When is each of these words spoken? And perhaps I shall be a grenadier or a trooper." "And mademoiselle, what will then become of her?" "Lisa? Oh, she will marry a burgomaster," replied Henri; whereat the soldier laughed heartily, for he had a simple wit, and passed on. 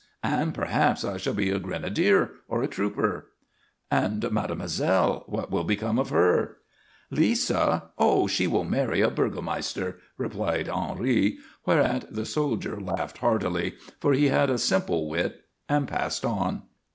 And 0.23 0.51
perhaps 0.55 1.05
I 1.05 1.17
shall 1.17 1.35
be 1.35 1.51
a 1.51 1.59
grenadier 1.59 2.31
or 2.47 2.63
a 2.63 2.67
trooper." 2.67 3.27
"And 3.91 4.31
mademoiselle, 4.31 5.25
what 5.27 5.51
will 5.51 5.59
then 5.63 5.67
become 5.67 5.99
of 5.99 6.09
her?" 6.09 6.57
"Lisa? 7.11 7.91
Oh, 7.99 8.25
she 8.25 8.47
will 8.47 8.63
marry 8.63 9.01
a 9.01 9.11
burgomaster," 9.11 9.99
replied 10.17 10.67
Henri; 10.67 11.37
whereat 11.67 12.11
the 12.11 12.25
soldier 12.25 12.79
laughed 12.81 13.19
heartily, 13.19 13.75
for 13.99 14.13
he 14.13 14.29
had 14.29 14.49
a 14.49 14.57
simple 14.57 15.07
wit, 15.07 15.43
and 15.69 15.87
passed 15.87 16.25
on. 16.25 16.63